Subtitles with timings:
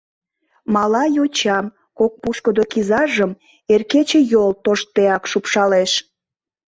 [0.73, 1.65] Мала йочам,
[1.97, 3.31] Кок пушкыдо кизажым
[3.73, 5.91] Эр кечыйол Тоштдеак шупшалеш.